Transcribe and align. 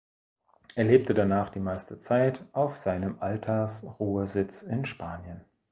Er 0.73 0.85
lebte 0.85 1.13
danach 1.13 1.51
die 1.51 1.59
meiste 1.59 1.99
Zeit 1.99 2.43
auf 2.53 2.75
seinem 2.75 3.19
Altersruhesitz 3.19 4.63
in 4.63 4.83
Spanien. 4.83 5.45